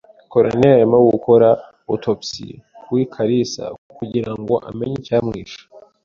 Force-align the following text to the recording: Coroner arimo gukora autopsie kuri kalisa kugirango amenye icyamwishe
Coroner 0.31 0.71
arimo 0.77 0.97
gukora 1.13 1.47
autopsie 1.89 2.53
kuri 2.83 3.03
kalisa 3.13 3.63
kugirango 3.97 4.53
amenye 4.69 4.95
icyamwishe 5.01 5.61